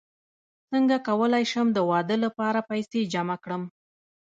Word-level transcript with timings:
څنګه 0.69 0.95
کولی 1.07 1.43
شم 1.51 1.67
د 1.73 1.79
واده 1.89 2.15
لپاره 2.25 2.67
پیسې 2.69 2.99
جمع 3.13 3.37
کړم 3.43 3.63